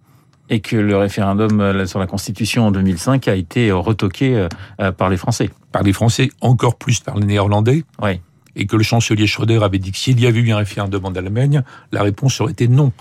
Et 0.49 0.61
que 0.61 0.75
le 0.75 0.97
référendum 0.97 1.61
euh, 1.61 1.85
sur 1.85 1.99
la 1.99 2.07
Constitution 2.07 2.67
en 2.67 2.71
2005 2.71 3.27
a 3.27 3.35
été 3.35 3.71
retoqué 3.71 4.47
euh, 4.79 4.91
par 4.91 5.09
les 5.09 5.17
Français. 5.17 5.49
Par 5.71 5.83
les 5.83 5.93
Français, 5.93 6.31
encore 6.41 6.75
plus 6.75 6.99
par 6.99 7.17
les 7.17 7.25
Néerlandais. 7.25 7.83
Oui. 8.01 8.19
Et 8.55 8.65
que 8.65 8.75
le 8.75 8.83
chancelier 8.83 9.27
Schröder 9.27 9.63
avait 9.63 9.77
dit 9.77 9.91
que 9.91 9.97
s'il 9.97 10.19
y 10.19 10.25
avait 10.25 10.39
eu 10.39 10.51
un 10.51 10.57
référendum 10.57 11.05
en 11.05 11.13
Allemagne, 11.13 11.63
la 11.91 12.01
réponse 12.01 12.41
aurait 12.41 12.51
été 12.51 12.67
non. 12.67 12.91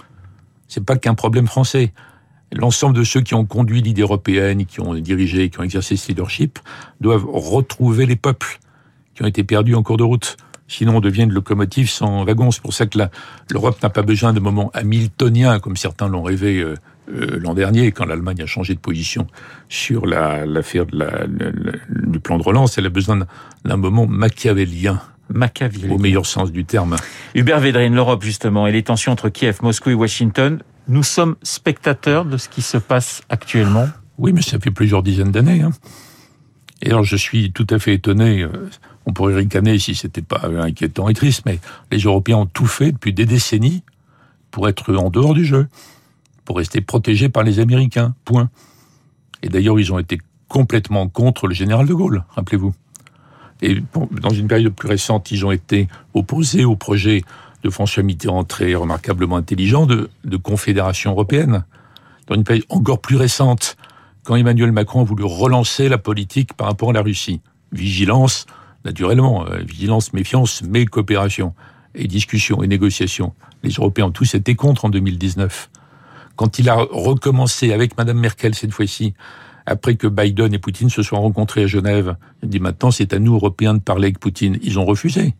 C'est 0.68 0.84
pas 0.84 0.96
qu'un 0.96 1.14
problème 1.14 1.46
français 1.46 1.92
l'ensemble 2.52 2.96
de 2.96 3.04
ceux 3.04 3.20
qui 3.20 3.34
ont 3.34 3.44
conduit 3.44 3.82
l'idée 3.82 4.02
européenne, 4.02 4.64
qui 4.66 4.80
ont 4.80 4.94
dirigé, 4.94 5.50
qui 5.50 5.60
ont 5.60 5.62
exercé 5.62 5.96
ce 5.96 6.08
leadership, 6.08 6.58
doivent 7.00 7.26
retrouver 7.26 8.06
les 8.06 8.16
peuples 8.16 8.58
qui 9.14 9.22
ont 9.22 9.26
été 9.26 9.44
perdus 9.44 9.74
en 9.74 9.82
cours 9.82 9.96
de 9.96 10.04
route. 10.04 10.36
Sinon, 10.66 10.96
on 10.96 11.00
devient 11.00 11.22
une 11.22 11.32
locomotive 11.32 11.90
sans 11.90 12.24
wagon. 12.24 12.50
C'est 12.50 12.62
pour 12.62 12.74
ça 12.74 12.86
que 12.86 12.98
l'Europe 13.50 13.82
n'a 13.82 13.90
pas 13.90 14.02
besoin 14.02 14.32
de 14.32 14.40
moments 14.40 14.70
hamiltoniens, 14.74 15.60
comme 15.60 15.76
certains 15.76 16.08
l'ont 16.08 16.22
rêvé 16.22 16.62
euh, 17.10 17.38
l'an 17.40 17.54
dernier, 17.54 17.92
quand 17.92 18.04
l'Allemagne 18.04 18.42
a 18.42 18.46
changé 18.46 18.74
de 18.74 18.80
position 18.80 19.26
sur 19.68 20.06
l'affaire 20.06 20.84
la, 20.92 21.26
du 21.26 22.20
plan 22.20 22.38
de 22.38 22.42
relance. 22.42 22.78
Elle 22.78 22.86
a 22.86 22.90
besoin 22.90 23.20
d'un 23.64 23.76
moment 23.76 24.06
machiavélien. 24.06 25.00
Machiavélien. 25.30 25.90
Au 25.94 25.98
meilleur 25.98 26.24
sens 26.24 26.52
du 26.52 26.64
terme. 26.64 26.96
Hubert 27.34 27.60
Védrine, 27.60 27.94
l'Europe, 27.94 28.22
justement, 28.22 28.66
et 28.66 28.72
les 28.72 28.82
tensions 28.82 29.12
entre 29.12 29.28
Kiev, 29.28 29.58
Moscou 29.62 29.90
et 29.90 29.94
Washington 29.94 30.60
nous 30.88 31.02
sommes 31.02 31.36
spectateurs 31.42 32.24
de 32.24 32.36
ce 32.38 32.48
qui 32.48 32.62
se 32.62 32.78
passe 32.78 33.22
actuellement 33.28 33.88
Oui, 34.16 34.32
mais 34.32 34.42
ça 34.42 34.58
fait 34.58 34.70
plusieurs 34.70 35.02
dizaines 35.02 35.30
d'années. 35.30 35.62
Hein. 35.62 35.70
Et 36.82 36.88
alors 36.88 37.04
je 37.04 37.16
suis 37.16 37.52
tout 37.52 37.66
à 37.70 37.78
fait 37.78 37.94
étonné, 37.94 38.42
euh, 38.42 38.70
on 39.04 39.12
pourrait 39.12 39.34
ricaner 39.34 39.78
si 39.78 39.94
c'était 39.94 40.22
pas 40.22 40.46
inquiétant 40.46 41.08
et 41.08 41.14
triste, 41.14 41.42
mais 41.44 41.58
les 41.92 41.98
Européens 41.98 42.38
ont 42.38 42.46
tout 42.46 42.66
fait 42.66 42.92
depuis 42.92 43.12
des 43.12 43.26
décennies 43.26 43.82
pour 44.50 44.68
être 44.68 44.94
en 44.94 45.10
dehors 45.10 45.34
du 45.34 45.44
jeu, 45.44 45.68
pour 46.48 46.56
rester 46.56 46.80
protégés 46.80 47.28
par 47.28 47.42
les 47.42 47.60
Américains, 47.60 48.14
point. 48.24 48.48
Et 49.42 49.50
d'ailleurs, 49.50 49.78
ils 49.78 49.92
ont 49.92 49.98
été 49.98 50.18
complètement 50.48 51.06
contre 51.06 51.46
le 51.46 51.52
général 51.52 51.86
de 51.86 51.92
Gaulle, 51.92 52.24
rappelez-vous. 52.30 52.74
Et 53.60 53.82
dans 53.92 54.30
une 54.30 54.48
période 54.48 54.72
plus 54.72 54.88
récente, 54.88 55.30
ils 55.30 55.44
ont 55.44 55.52
été 55.52 55.88
opposés 56.14 56.64
au 56.64 56.74
projet 56.74 57.22
de 57.64 57.68
François 57.68 58.02
Mitterrand 58.02 58.44
très 58.44 58.74
remarquablement 58.74 59.36
intelligent 59.36 59.84
de, 59.84 60.08
confédération 60.42 61.10
européenne. 61.10 61.66
Dans 62.28 62.34
une 62.34 62.44
période 62.44 62.64
encore 62.70 63.02
plus 63.02 63.16
récente, 63.16 63.76
quand 64.24 64.34
Emmanuel 64.34 64.72
Macron 64.72 65.02
a 65.02 65.04
voulu 65.04 65.24
relancer 65.24 65.90
la 65.90 65.98
politique 65.98 66.54
par 66.54 66.68
rapport 66.68 66.88
à 66.88 66.92
la 66.94 67.02
Russie. 67.02 67.42
Vigilance, 67.72 68.46
naturellement, 68.86 69.44
euh, 69.48 69.58
vigilance, 69.58 70.14
méfiance, 70.14 70.62
mais 70.66 70.86
coopération 70.86 71.52
et 71.94 72.08
discussion 72.08 72.62
et 72.62 72.68
négociation. 72.68 73.34
Les 73.62 73.72
Européens 73.72 74.06
ont 74.06 74.12
tous 74.12 74.34
été 74.34 74.54
contre 74.54 74.86
en 74.86 74.88
2019. 74.88 75.68
Quand 76.38 76.60
il 76.60 76.68
a 76.68 76.76
recommencé 76.76 77.72
avec 77.72 77.98
Madame 77.98 78.20
Merkel 78.20 78.54
cette 78.54 78.70
fois-ci, 78.70 79.12
après 79.66 79.96
que 79.96 80.06
Biden 80.06 80.54
et 80.54 80.60
Poutine 80.60 80.88
se 80.88 81.02
soient 81.02 81.18
rencontrés 81.18 81.64
à 81.64 81.66
Genève, 81.66 82.14
il 82.44 82.48
dit 82.48 82.60
maintenant 82.60 82.92
c'est 82.92 83.12
à 83.12 83.18
nous 83.18 83.34
Européens 83.34 83.74
de 83.74 83.80
parler 83.80 84.04
avec 84.04 84.20
Poutine. 84.20 84.56
Ils 84.62 84.78
ont 84.78 84.84
refusé. 84.84 85.34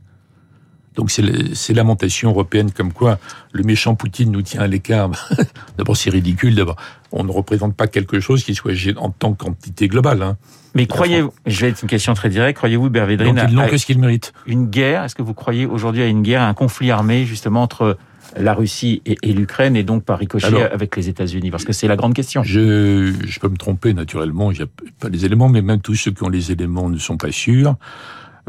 Donc 0.97 1.13
c'est 1.13 1.55
ces 1.55 1.73
lamentations 1.73 2.31
européennes 2.31 2.73
comme 2.73 2.93
quoi 2.93 3.21
le 3.53 3.63
méchant 3.63 3.95
Poutine 3.95 4.33
nous 4.33 4.43
tient 4.43 4.61
à 4.61 4.67
l'écart. 4.67 5.11
d'abord 5.79 5.97
c'est 5.97 6.11
ridicule. 6.11 6.57
D'abord 6.57 6.75
on 7.13 7.23
ne 7.23 7.31
représente 7.31 7.77
pas 7.77 7.87
quelque 7.87 8.19
chose 8.19 8.43
qui 8.43 8.57
soit 8.57 8.75
en 8.97 9.11
tant 9.11 9.35
qu'entité 9.35 9.87
globale. 9.87 10.21
Hein. 10.21 10.37
Mais 10.75 10.87
croyez-vous, 10.87 11.33
je 11.47 11.61
vais 11.61 11.69
être 11.69 11.83
une 11.83 11.89
question 11.89 12.13
très 12.15 12.29
directe, 12.29 12.57
croyez-vous 12.57 12.91
Bervédrine 12.91 13.37
Donc, 13.37 13.51
non, 13.51 13.69
qu'est-ce 13.69 13.87
qu'il 13.87 14.01
mérite 14.01 14.33
Une 14.47 14.67
guerre, 14.67 15.05
est-ce 15.05 15.15
que 15.15 15.23
vous 15.23 15.33
croyez 15.33 15.65
aujourd'hui 15.65 16.03
à 16.03 16.07
une 16.07 16.23
guerre, 16.23 16.43
à 16.43 16.49
un 16.49 16.55
conflit 16.55 16.91
armé 16.91 17.25
justement 17.25 17.63
entre 17.63 17.97
la 18.37 18.55
Russie 18.55 19.03
et, 19.07 19.17
et 19.23 19.33
l'Ukraine 19.33 19.77
et 19.77 19.83
donc 19.83 20.05
par 20.05 20.19
ricochet 20.19 20.47
Alors, 20.47 20.63
avec 20.73 20.97
les 20.97 21.09
États-Unis 21.09 21.51
Parce 21.51 21.65
que 21.65 21.73
c'est 21.73 21.89
la 21.89 21.97
grande 21.97 22.15
question. 22.15 22.43
Je, 22.43 23.15
je 23.27 23.41
peux 23.41 23.49
me 23.49 23.57
tromper 23.57 23.95
naturellement, 23.95 24.53
il 24.53 24.59
n'y 24.59 24.65
a 24.65 24.69
pas 25.01 25.09
les 25.09 25.25
éléments, 25.25 25.49
mais 25.49 25.63
même 25.63 25.81
tous 25.81 25.95
ceux 25.95 26.11
qui 26.11 26.23
ont 26.23 26.29
les 26.29 26.53
éléments 26.53 26.89
ne 26.89 26.99
sont 26.99 27.17
pas 27.17 27.33
sûrs. 27.33 27.77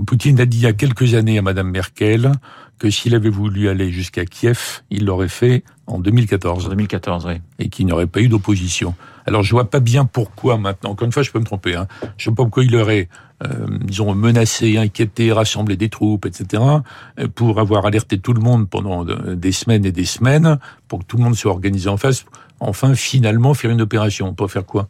Poutine 0.06 0.40
a 0.40 0.46
dit 0.46 0.58
il 0.58 0.64
y 0.64 0.68
a 0.68 0.74
quelques 0.74 1.14
années 1.14 1.38
à 1.38 1.42
Madame 1.42 1.70
Merkel 1.70 2.32
que 2.78 2.90
s'il 2.90 3.14
avait 3.14 3.30
voulu 3.30 3.68
aller 3.68 3.92
jusqu'à 3.92 4.26
Kiev, 4.26 4.82
il 4.90 5.06
l'aurait 5.06 5.28
fait 5.28 5.64
en 5.86 6.00
2014. 6.00 6.66
En 6.66 6.70
2014, 6.70 7.26
oui. 7.26 7.34
Et 7.60 7.70
qu'il 7.70 7.86
n'y 7.86 7.92
aurait 7.92 8.08
pas 8.08 8.22
eu 8.22 8.30
d'opposition. 8.30 8.96
Alors 9.30 9.44
je 9.44 9.52
vois 9.52 9.70
pas 9.70 9.80
bien 9.80 10.06
pourquoi 10.06 10.58
maintenant. 10.58 10.90
Encore 10.90 11.06
une 11.06 11.12
fois, 11.12 11.22
je 11.22 11.30
peux 11.30 11.38
me 11.38 11.46
tromper. 11.46 11.76
Hein. 11.76 11.88
Je 12.18 12.26
vois 12.26 12.36
pas 12.36 12.44
pourquoi 12.44 12.64
il 12.64 12.76
aurait, 12.76 13.10
euh, 13.44 13.68
menacé, 14.16 14.78
inquiété, 14.78 15.32
rassemblé 15.32 15.78
des 15.78 15.90
troupes, 15.90 16.26
etc. 16.26 16.64
pour 17.36 17.60
avoir 17.60 17.86
alerté 17.86 18.18
tout 18.18 18.34
le 18.34 18.42
monde 18.42 18.68
pendant 18.68 19.06
des 19.06 19.52
semaines 19.52 19.86
et 19.86 19.92
des 19.92 20.06
semaines, 20.06 20.58
pour 20.88 21.00
que 21.00 21.06
tout 21.06 21.18
le 21.18 21.24
monde 21.24 21.36
soit 21.36 21.52
organisé 21.52 21.90
en 21.90 21.98
face. 21.98 22.26
Enfin, 22.60 22.96
finalement, 22.96 23.54
faire 23.54 23.70
une 23.70 23.82
opération. 23.82 24.34
Pour 24.34 24.50
faire 24.50 24.66
quoi? 24.66 24.90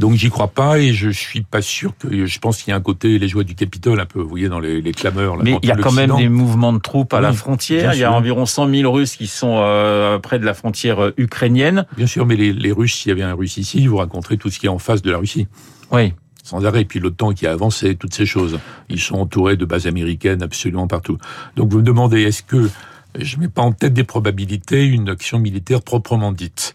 Donc 0.00 0.14
j'y 0.14 0.30
crois 0.30 0.48
pas 0.48 0.78
et 0.78 0.94
je 0.94 1.10
suis 1.10 1.42
pas 1.42 1.60
sûr 1.60 1.92
que 1.98 2.24
je 2.24 2.38
pense 2.38 2.62
qu'il 2.62 2.70
y 2.70 2.72
a 2.72 2.76
un 2.76 2.80
côté 2.80 3.18
les 3.18 3.28
joies 3.28 3.44
du 3.44 3.54
Capitole 3.54 4.00
un 4.00 4.06
peu, 4.06 4.18
vous 4.18 4.30
voyez 4.30 4.48
dans 4.48 4.58
les, 4.58 4.80
les 4.80 4.92
clameurs. 4.92 5.36
Mais 5.42 5.58
il 5.62 5.68
y 5.68 5.70
a 5.70 5.76
quand 5.76 5.92
même 5.92 6.16
des 6.16 6.30
mouvements 6.30 6.72
de 6.72 6.78
troupes 6.78 7.12
à 7.12 7.20
la 7.20 7.34
frontière. 7.34 7.92
Il 7.92 8.00
y 8.00 8.04
a 8.04 8.10
environ 8.10 8.46
100 8.46 8.70
000 8.70 8.90
Russes 8.90 9.16
qui 9.16 9.26
sont 9.26 9.58
euh, 9.58 10.18
près 10.18 10.38
de 10.38 10.46
la 10.46 10.54
frontière 10.54 11.04
euh, 11.04 11.14
ukrainienne. 11.18 11.84
Bien 11.98 12.06
sûr, 12.06 12.24
mais 12.24 12.36
les, 12.36 12.54
les 12.54 12.72
Russes, 12.72 12.94
s'il 12.94 13.10
y 13.10 13.12
avait 13.12 13.22
un 13.22 13.34
Russe 13.34 13.58
ici, 13.58 13.78
ils 13.82 13.90
vous 13.90 13.98
raconteraient 13.98 14.38
tout 14.38 14.48
ce 14.48 14.58
qui 14.58 14.64
est 14.64 14.70
en 14.70 14.78
face 14.78 15.02
de 15.02 15.10
la 15.10 15.18
Russie. 15.18 15.48
Oui. 15.92 16.14
Sans 16.44 16.64
arrêt. 16.64 16.80
Et 16.80 16.86
puis 16.86 16.98
l'OTAN 16.98 17.32
qui 17.32 17.46
a 17.46 17.52
avancé, 17.52 17.94
toutes 17.94 18.14
ces 18.14 18.24
choses. 18.24 18.58
Ils 18.88 19.00
sont 19.00 19.16
entourés 19.16 19.58
de 19.58 19.66
bases 19.66 19.86
américaines 19.86 20.42
absolument 20.42 20.86
partout. 20.86 21.18
Donc 21.56 21.70
vous 21.70 21.78
me 21.78 21.84
demandez, 21.84 22.22
est-ce 22.22 22.42
que 22.42 22.70
je 23.18 23.36
mets 23.36 23.48
pas 23.48 23.62
en 23.62 23.72
tête 23.72 23.92
des 23.92 24.04
probabilités 24.04 24.86
une 24.86 25.10
action 25.10 25.38
militaire 25.38 25.82
proprement 25.82 26.32
dite? 26.32 26.74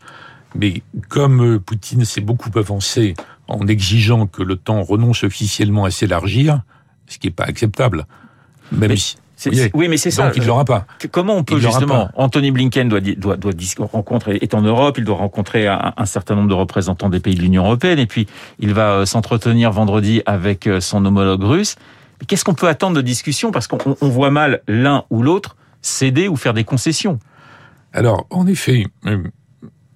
Mais 0.55 0.81
comme 1.09 1.55
euh, 1.55 1.59
Poutine 1.59 2.05
s'est 2.05 2.21
beaucoup 2.21 2.49
avancé 2.55 3.13
en 3.47 3.67
exigeant 3.67 4.27
que 4.27 4.41
l'OTAN 4.41 4.81
renonce 4.81 5.23
officiellement 5.23 5.85
à 5.85 5.91
s'élargir, 5.91 6.61
ce 7.07 7.19
qui 7.19 7.27
n'est 7.27 7.33
pas 7.33 7.43
acceptable, 7.43 8.05
même 8.71 8.89
mais 8.89 8.95
si... 8.95 9.17
oui, 9.73 9.87
mais 9.87 9.97
c'est 9.97 10.11
ça. 10.11 10.27
Donc 10.27 10.37
il 10.37 10.41
ne 10.41 10.47
l'aura 10.47 10.65
pas. 10.65 10.87
Comment 11.11 11.35
on 11.35 11.43
peut 11.43 11.59
justement 11.59 12.09
Anthony 12.15 12.51
Blinken 12.51 12.89
doit 12.89 13.01
doit 13.01 13.37
doit 13.37 13.53
rencontrer 13.91 14.37
est 14.41 14.53
en 14.53 14.61
Europe, 14.61 14.97
il 14.97 15.03
doit 15.03 15.17
rencontrer 15.17 15.67
un, 15.67 15.93
un, 15.95 16.05
certain 16.05 16.35
nombre 16.35 16.49
de 16.49 16.53
représentants 16.53 17.09
des 17.09 17.19
pays 17.19 17.35
de 17.35 17.41
l'Union 17.41 17.65
européenne 17.65 17.99
et 17.99 18.07
puis 18.07 18.27
il 18.59 18.73
va 18.73 18.91
euh, 18.91 19.05
s'entretenir 19.05 19.71
vendredi 19.71 20.21
avec 20.25 20.67
euh, 20.67 20.79
son 20.79 21.05
homologue 21.05 21.43
russe. 21.43 21.75
Mais 22.19 22.25
qu'est-ce 22.25 22.45
qu'on 22.45 22.53
peut 22.53 22.69
attendre 22.69 22.95
de 22.95 23.01
discussion? 23.01 23.51
Parce 23.51 23.67
qu'on 23.67 23.95
voit 24.01 24.31
mal 24.31 24.61
l'un 24.67 25.03
ou 25.09 25.21
l'autre 25.21 25.57
céder 25.81 26.27
ou 26.27 26.37
faire 26.37 26.53
des 26.53 26.63
concessions. 26.63 27.19
Alors 27.93 28.25
en 28.29 28.47
effet, 28.47 28.87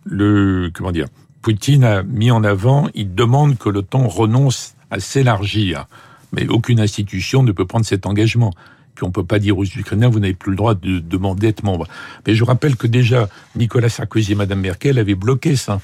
le 0.09 0.71
comment 0.73 0.91
dire, 0.91 1.07
Poutine 1.41 1.83
a 1.83 2.03
mis 2.03 2.31
en 2.31 2.43
avant, 2.43 2.89
il 2.95 3.15
demande 3.15 3.57
que 3.57 3.69
l'OTAN 3.69 4.07
renonce 4.07 4.73
à 4.91 4.99
s'élargir, 4.99 5.87
mais 6.33 6.47
aucune 6.47 6.79
institution 6.79 7.43
ne 7.43 7.51
peut 7.51 7.65
prendre 7.65 7.85
cet 7.85 8.05
engagement. 8.05 8.53
Puis 8.95 9.05
on 9.05 9.11
peut 9.11 9.23
pas 9.23 9.39
dire 9.39 9.57
aux 9.57 9.63
Ukrainiens 9.63 10.09
vous 10.09 10.19
n'avez 10.19 10.33
plus 10.33 10.51
le 10.51 10.57
droit 10.57 10.75
de 10.75 10.99
demander 10.99 11.47
d'être 11.47 11.63
membre. 11.63 11.87
Mais 12.27 12.35
je 12.35 12.43
rappelle 12.43 12.75
que 12.75 12.87
déjà 12.87 13.29
Nicolas 13.55 13.89
Sarkozy 13.89 14.33
et 14.33 14.35
Madame 14.35 14.59
Merkel 14.59 14.99
avaient 14.99 15.15
bloqué 15.15 15.55
ça. 15.55 15.79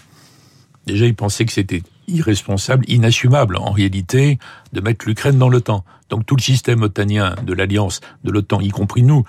Déjà, 0.85 1.05
ils 1.05 1.15
pensaient 1.15 1.45
que 1.45 1.53
c'était 1.53 1.81
irresponsable, 2.07 2.85
inassumable 2.87 3.57
en 3.57 3.71
réalité, 3.71 4.37
de 4.73 4.81
mettre 4.81 5.07
l'Ukraine 5.07 5.37
dans 5.37 5.49
l'OTAN. 5.49 5.83
Donc 6.09 6.25
tout 6.25 6.35
le 6.35 6.41
système 6.41 6.83
otanien 6.83 7.35
de 7.43 7.53
l'alliance, 7.53 8.01
de 8.23 8.31
l'OTAN, 8.31 8.61
y 8.61 8.69
compris 8.69 9.01
nous, 9.01 9.23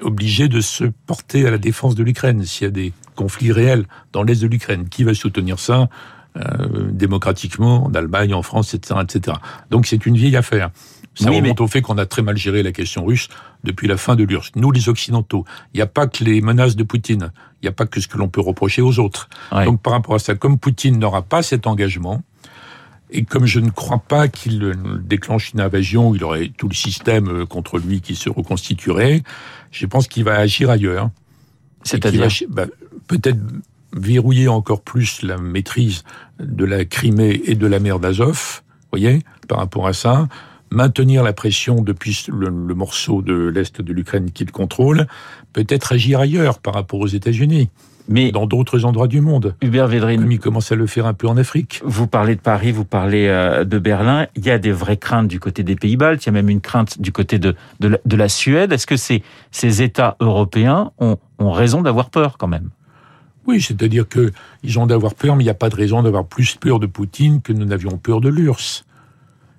obligé 0.00 0.48
de 0.48 0.60
se 0.60 0.84
porter 1.06 1.46
à 1.46 1.50
la 1.50 1.58
défense 1.58 1.94
de 1.94 2.02
l'Ukraine 2.02 2.44
s'il 2.44 2.64
y 2.64 2.68
a 2.68 2.70
des 2.70 2.92
conflits 3.14 3.52
réels 3.52 3.86
dans 4.12 4.22
l'est 4.22 4.40
de 4.40 4.46
l'Ukraine. 4.46 4.88
Qui 4.88 5.04
va 5.04 5.14
soutenir 5.14 5.58
ça 5.58 5.88
euh, 6.36 6.90
démocratiquement 6.90 7.84
en 7.84 7.94
Allemagne, 7.94 8.34
en 8.34 8.42
France, 8.42 8.74
etc., 8.74 9.00
etc. 9.02 9.36
Donc 9.70 9.86
c'est 9.86 10.04
une 10.04 10.16
vieille 10.16 10.36
affaire. 10.36 10.70
Ça 11.14 11.30
remonte 11.30 11.60
au 11.60 11.68
fait 11.68 11.80
qu'on 11.80 11.96
a 11.96 12.06
très 12.06 12.22
mal 12.22 12.36
géré 12.36 12.64
la 12.64 12.72
question 12.72 13.04
russe 13.04 13.28
depuis 13.62 13.86
la 13.86 13.96
fin 13.96 14.16
de 14.16 14.24
l'URSS. 14.24 14.50
Nous, 14.56 14.72
les 14.72 14.88
Occidentaux, 14.88 15.44
il 15.72 15.76
n'y 15.76 15.80
a 15.80 15.86
pas 15.86 16.08
que 16.08 16.24
les 16.24 16.40
menaces 16.40 16.74
de 16.74 16.82
Poutine, 16.82 17.30
il 17.62 17.66
n'y 17.66 17.68
a 17.68 17.72
pas 17.72 17.86
que 17.86 18.00
ce 18.00 18.08
que 18.08 18.18
l'on 18.18 18.28
peut 18.28 18.40
reprocher 18.40 18.82
aux 18.82 18.98
autres. 18.98 19.28
Donc 19.64 19.80
par 19.80 19.92
rapport 19.92 20.16
à 20.16 20.18
ça, 20.18 20.34
comme 20.34 20.58
Poutine 20.58 20.98
n'aura 20.98 21.22
pas 21.22 21.44
cet 21.44 21.68
engagement, 21.68 22.22
et 23.10 23.22
comme 23.22 23.46
je 23.46 23.60
ne 23.60 23.70
crois 23.70 24.02
pas 24.06 24.26
qu'il 24.26 24.74
déclenche 25.04 25.52
une 25.52 25.60
invasion 25.60 26.14
il 26.14 26.24
aurait 26.24 26.50
tout 26.56 26.68
le 26.68 26.74
système 26.74 27.28
euh, 27.28 27.46
contre 27.46 27.78
lui 27.78 28.00
qui 28.00 28.16
se 28.16 28.28
reconstituerait, 28.28 29.22
je 29.70 29.86
pense 29.86 30.08
qu'il 30.08 30.24
va 30.24 30.34
agir 30.34 30.68
ailleurs. 30.68 31.10
C'est-à-dire 31.84 32.28
bah, 32.48 32.66
Peut-être 33.06 33.38
verrouiller 33.94 34.48
encore 34.48 34.82
plus 34.82 35.22
la 35.22 35.38
maîtrise 35.38 36.02
de 36.40 36.64
la 36.64 36.84
Crimée 36.84 37.40
et 37.44 37.54
de 37.54 37.66
la 37.66 37.78
mer 37.78 38.00
d'Azov, 38.00 38.62
voyez, 38.90 39.20
par 39.46 39.58
rapport 39.58 39.86
à 39.86 39.92
ça, 39.92 40.28
maintenir 40.70 41.22
la 41.22 41.32
pression 41.32 41.80
depuis 41.80 42.26
le, 42.28 42.46
le 42.48 42.74
morceau 42.74 43.22
de 43.22 43.34
l'Est 43.34 43.80
de 43.80 43.92
l'Ukraine 43.92 44.30
qu'il 44.32 44.50
contrôle, 44.50 45.06
peut-être 45.52 45.92
agir 45.92 46.20
ailleurs 46.20 46.58
par 46.58 46.74
rapport 46.74 47.00
aux 47.00 47.06
États-Unis 47.06 47.70
mais 48.08 48.32
dans 48.32 48.46
d'autres 48.46 48.84
endroits 48.84 49.08
du 49.08 49.20
monde. 49.20 49.54
Hubert 49.62 49.86
Védrine, 49.86 50.22
comme 50.22 50.32
il 50.32 50.38
commence 50.38 50.72
à 50.72 50.74
le 50.74 50.86
faire 50.86 51.06
un 51.06 51.14
peu 51.14 51.26
en 51.28 51.36
Afrique. 51.36 51.80
Vous 51.84 52.06
parlez 52.06 52.36
de 52.36 52.40
Paris, 52.40 52.72
vous 52.72 52.84
parlez 52.84 53.26
euh, 53.28 53.64
de 53.64 53.78
Berlin. 53.78 54.26
Il 54.36 54.44
y 54.44 54.50
a 54.50 54.58
des 54.58 54.72
vraies 54.72 54.96
craintes 54.96 55.28
du 55.28 55.40
côté 55.40 55.62
des 55.62 55.76
Pays-Baltes. 55.76 56.24
Il 56.24 56.26
y 56.26 56.28
a 56.30 56.32
même 56.32 56.50
une 56.50 56.60
crainte 56.60 57.00
du 57.00 57.12
côté 57.12 57.38
de, 57.38 57.54
de, 57.80 57.88
la, 57.88 57.98
de 58.04 58.16
la 58.16 58.28
Suède. 58.28 58.72
Est-ce 58.72 58.86
que 58.86 58.96
ces, 58.96 59.22
ces 59.50 59.82
États 59.82 60.16
européens 60.20 60.92
ont, 60.98 61.16
ont 61.38 61.52
raison 61.52 61.82
d'avoir 61.82 62.10
peur 62.10 62.36
quand 62.38 62.48
même? 62.48 62.70
Oui, 63.46 63.60
c'est-à-dire 63.60 64.08
que 64.08 64.32
ils 64.62 64.78
ont 64.78 64.86
d'avoir 64.86 65.14
peur, 65.14 65.36
mais 65.36 65.42
il 65.42 65.46
n'y 65.46 65.50
a 65.50 65.54
pas 65.54 65.68
de 65.68 65.76
raison 65.76 66.02
d'avoir 66.02 66.24
plus 66.24 66.54
peur 66.56 66.80
de 66.80 66.86
Poutine 66.86 67.42
que 67.42 67.52
nous 67.52 67.66
n'avions 67.66 67.98
peur 67.98 68.20
de 68.20 68.28
l'URSS. 68.28 68.84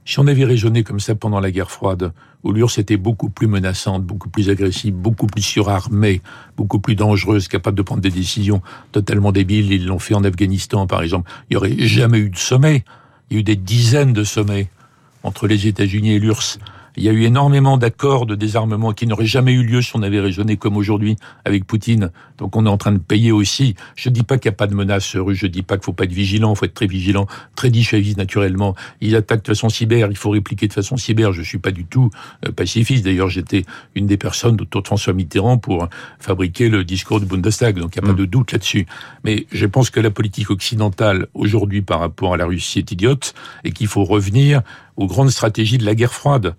Si 0.07 0.19
on 0.19 0.27
avait 0.27 0.45
raisonné 0.45 0.83
comme 0.83 0.99
ça 0.99 1.15
pendant 1.15 1.39
la 1.39 1.49
guerre 1.49 1.71
froide, 1.71 2.13
où 2.43 2.51
l'URSS 2.51 2.77
était 2.77 2.97
beaucoup 2.97 3.29
plus 3.29 3.47
menaçante, 3.47 4.03
beaucoup 4.03 4.29
plus 4.29 4.51
agressive, 4.51 4.93
beaucoup 4.93 5.25
plus 5.25 5.41
surarmée, 5.41 6.21
beaucoup 6.55 6.77
plus 6.77 6.95
dangereuse, 6.95 7.47
capable 7.47 7.75
de 7.75 7.81
prendre 7.81 8.01
des 8.01 8.11
décisions 8.11 8.61
totalement 8.91 9.31
débiles, 9.31 9.71
ils 9.71 9.87
l'ont 9.87 9.97
fait 9.97 10.13
en 10.13 10.23
Afghanistan 10.23 10.85
par 10.85 11.01
exemple, 11.01 11.31
il 11.49 11.53
n'y 11.53 11.57
aurait 11.57 11.75
jamais 11.79 12.19
eu 12.19 12.29
de 12.29 12.37
sommet. 12.37 12.85
Il 13.29 13.33
y 13.33 13.37
a 13.37 13.39
eu 13.39 13.43
des 13.43 13.55
dizaines 13.55 14.13
de 14.13 14.23
sommets 14.23 14.69
entre 15.23 15.47
les 15.47 15.65
États-Unis 15.65 16.11
et 16.11 16.19
l'URSS. 16.19 16.59
Il 16.97 17.03
y 17.03 17.09
a 17.09 17.11
eu 17.11 17.23
énormément 17.23 17.77
d'accords 17.77 18.25
de 18.25 18.35
désarmement 18.35 18.93
qui 18.93 19.07
n'auraient 19.07 19.25
jamais 19.25 19.53
eu 19.53 19.63
lieu 19.63 19.81
si 19.81 19.95
on 19.95 20.01
avait 20.01 20.19
raisonné 20.19 20.57
comme 20.57 20.77
aujourd'hui 20.77 21.17
avec 21.43 21.65
Poutine. 21.65 22.11
Donc 22.37 22.55
on 22.55 22.65
est 22.65 22.69
en 22.69 22.77
train 22.77 22.91
de 22.91 22.99
payer 22.99 23.31
aussi. 23.31 23.75
Je 23.95 24.09
dis 24.09 24.23
pas 24.23 24.37
qu'il 24.37 24.49
n'y 24.49 24.55
a 24.55 24.57
pas 24.57 24.67
de 24.67 24.75
menace 24.75 25.15
russe, 25.15 25.39
je 25.39 25.47
dis 25.47 25.63
pas 25.63 25.75
qu'il 25.77 25.85
faut 25.85 25.93
pas 25.93 26.05
être 26.05 26.13
vigilant, 26.13 26.53
il 26.53 26.57
faut 26.57 26.65
être 26.65 26.73
très 26.73 26.87
vigilant, 26.87 27.27
très 27.55 27.69
dissuasif 27.69 28.17
naturellement. 28.17 28.75
Ils 29.01 29.15
attaquent 29.15 29.43
de 29.43 29.47
façon 29.47 29.69
cyber, 29.69 30.09
il 30.09 30.17
faut 30.17 30.29
répliquer 30.29 30.67
de 30.67 30.73
façon 30.73 30.97
cyber. 30.97 31.33
Je 31.33 31.41
suis 31.41 31.57
pas 31.57 31.71
du 31.71 31.85
tout 31.85 32.09
euh, 32.45 32.51
pacifiste. 32.51 33.05
D'ailleurs, 33.05 33.29
j'étais 33.29 33.65
une 33.95 34.07
des 34.07 34.17
personnes 34.17 34.59
autour 34.61 34.81
de 34.81 34.87
François 34.87 35.13
Mitterrand 35.13 35.57
pour 35.57 35.87
fabriquer 36.19 36.69
le 36.69 36.83
discours 36.83 37.19
du 37.19 37.25
Bundestag. 37.25 37.77
Donc 37.77 37.95
il 37.95 38.01
n'y 38.01 38.05
a 38.05 38.07
pas 38.07 38.13
mm. 38.13 38.21
de 38.21 38.25
doute 38.25 38.51
là-dessus. 38.51 38.85
Mais 39.23 39.45
je 39.51 39.65
pense 39.65 39.89
que 39.89 39.99
la 39.99 40.11
politique 40.11 40.49
occidentale 40.49 41.27
aujourd'hui 41.33 41.81
par 41.81 41.99
rapport 41.99 42.33
à 42.33 42.37
la 42.37 42.45
Russie 42.45 42.79
est 42.79 42.91
idiote 42.91 43.33
et 43.63 43.71
qu'il 43.71 43.87
faut 43.87 44.03
revenir 44.03 44.61
aux 44.97 45.07
grandes 45.07 45.29
stratégies 45.29 45.77
de 45.77 45.85
la 45.85 45.95
guerre 45.95 46.13
froide 46.13 46.55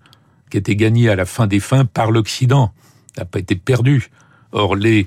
qui 0.50 0.56
était 0.56 0.76
gagné 0.76 1.08
à 1.08 1.16
la 1.16 1.24
fin 1.24 1.46
des 1.46 1.60
fins 1.60 1.84
par 1.84 2.10
l'Occident, 2.10 2.72
n'a 3.16 3.24
pas 3.24 3.38
été 3.38 3.56
perdu. 3.56 4.10
Or, 4.52 4.76
les, 4.76 5.06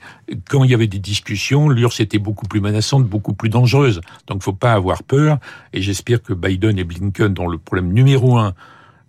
quand 0.49 0.63
il 0.63 0.71
y 0.71 0.73
avait 0.73 0.87
des 0.87 0.99
discussions, 0.99 1.69
l'URSS 1.69 2.01
était 2.01 2.19
beaucoup 2.19 2.45
plus 2.45 2.61
menaçante, 2.61 3.05
beaucoup 3.05 3.33
plus 3.33 3.49
dangereuse. 3.49 4.01
Donc, 4.27 4.43
faut 4.43 4.53
pas 4.53 4.73
avoir 4.73 5.03
peur. 5.03 5.39
Et 5.73 5.81
j'espère 5.81 6.21
que 6.21 6.33
Biden 6.33 6.77
et 6.77 6.83
Blinken, 6.83 7.33
dont 7.33 7.47
le 7.47 7.57
problème 7.57 7.91
numéro 7.93 8.37
un 8.37 8.53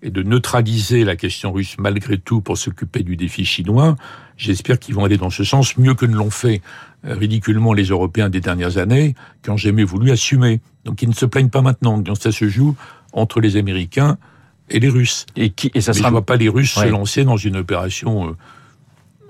est 0.03 0.11
de 0.11 0.23
neutraliser 0.23 1.05
la 1.05 1.15
question 1.15 1.53
russe 1.53 1.77
malgré 1.79 2.17
tout 2.17 2.41
pour 2.41 2.57
s'occuper 2.57 3.03
du 3.03 3.17
défi 3.17 3.45
chinois, 3.45 3.97
j'espère 4.39 4.79
qu'ils 4.79 4.95
vont 4.95 5.05
aller 5.05 5.19
dans 5.19 5.29
ce 5.29 5.45
sens 5.45 5.77
mieux 5.77 5.93
que 5.93 6.07
ne 6.07 6.15
l'ont 6.15 6.31
fait 6.31 6.63
euh, 7.05 7.15
ridiculement 7.15 7.75
les 7.75 7.85
Européens 7.85 8.31
des 8.31 8.41
dernières 8.41 8.79
années, 8.79 9.15
qui 9.43 9.51
ont 9.51 9.59
jamais 9.59 9.85
voulu 9.85 10.11
assumer. 10.11 10.61
Donc, 10.85 11.03
ils 11.03 11.09
ne 11.09 11.15
se 11.15 11.27
plaignent 11.27 11.51
pas 11.51 11.61
maintenant. 11.61 11.99
Donc, 11.99 12.17
ça 12.19 12.33
se 12.33 12.49
joue 12.49 12.77
entre 13.13 13.41
les 13.41 13.57
Américains 13.57 14.17
et 14.71 14.81
les 14.81 14.89
Russes. 14.89 15.27
Et, 15.37 15.51
qui, 15.51 15.71
et 15.75 15.81
ça 15.81 15.93
Mais 15.93 15.99
sera... 15.99 16.09
je 16.09 16.11
ne 16.11 16.19
vois 16.19 16.27
pas 16.27 16.37
les 16.37 16.49
Russes 16.49 16.77
ouais. 16.77 16.87
se 16.87 16.91
lancer 16.91 17.25
dans 17.25 17.37
une 17.37 17.57
opération 17.57 18.29
euh, 18.29 18.37